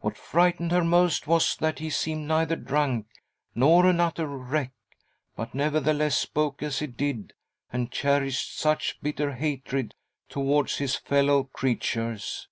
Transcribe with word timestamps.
What 0.00 0.16
frightened 0.16 0.72
her 0.72 0.82
most 0.82 1.26
was 1.26 1.54
that 1.56 1.80
he 1.80 1.90
seemed 1.90 2.26
neither 2.26 2.56
drunk 2.56 3.08
nor 3.54 3.84
an. 3.84 4.00
utter 4.00 4.26
wreck, 4.26 4.72
but 5.36 5.54
nevertheless 5.54 6.16
spoke 6.16 6.62
as 6.62 6.78
he 6.78 6.86
did, 6.86 7.34
and 7.70 7.92
cherished 7.92 8.58
such 8.58 8.98
bitter 9.02 9.32
hatred 9.34 9.94
towards 10.30 10.78
his 10.78 10.96
fellow 10.96 11.44
creatures. 11.44 12.48